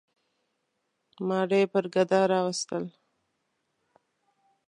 [1.27, 2.83] ماره یي پر ګډا راوستل.